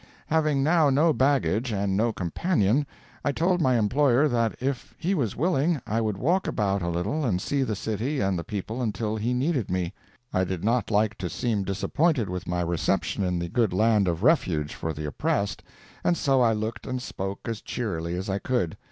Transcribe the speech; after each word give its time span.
Having 0.31 0.63
now 0.63 0.89
no 0.89 1.13
baggage 1.13 1.71
and 1.71 1.95
no 1.95 2.11
companion, 2.11 2.87
I 3.23 3.31
told 3.31 3.61
my 3.61 3.77
employer 3.77 4.27
that 4.27 4.55
if 4.59 4.95
he 4.97 5.13
was 5.13 5.35
willing, 5.35 5.79
I 5.85 6.01
would 6.01 6.17
walk 6.17 6.47
about 6.47 6.81
a 6.81 6.89
little 6.89 7.23
and 7.23 7.39
see 7.39 7.61
the 7.61 7.75
city 7.75 8.19
and 8.19 8.39
the 8.39 8.43
people 8.43 8.81
until 8.81 9.15
he 9.15 9.31
needed 9.35 9.69
me. 9.69 9.93
I 10.33 10.43
did 10.43 10.63
not 10.63 10.89
like 10.89 11.19
to 11.19 11.29
seem 11.29 11.63
disappointed 11.63 12.29
with 12.29 12.47
my 12.47 12.61
reception 12.61 13.23
in 13.23 13.37
the 13.37 13.47
good 13.47 13.73
land 13.73 14.07
of 14.07 14.23
refuge 14.23 14.73
for 14.73 14.91
the 14.91 15.05
oppressed, 15.05 15.61
and 16.03 16.17
so 16.17 16.41
I 16.41 16.53
looked 16.53 16.87
and 16.87 16.99
spoke 16.99 17.41
as 17.45 17.61
cheerily 17.61 18.15
as 18.15 18.27
I 18.27 18.39
could. 18.39 18.77